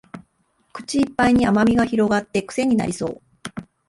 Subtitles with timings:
[0.73, 3.21] 口いっぱいに甘味が広がってクセになりそう